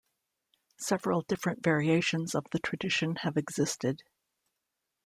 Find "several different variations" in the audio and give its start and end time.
0.79-2.33